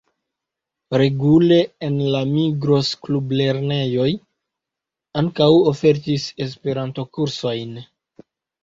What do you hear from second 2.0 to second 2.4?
la